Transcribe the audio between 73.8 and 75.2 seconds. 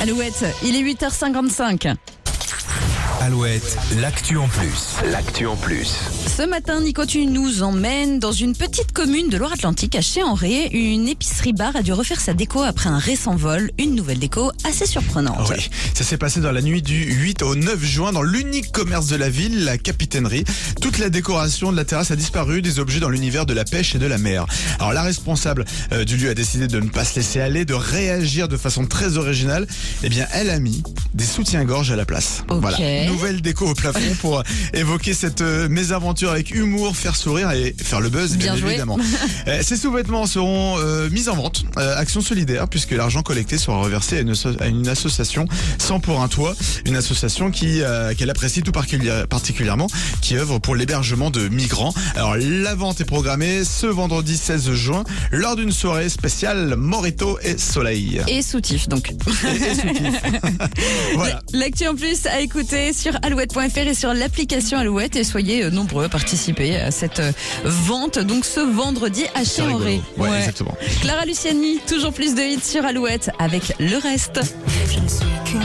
reste. Je ne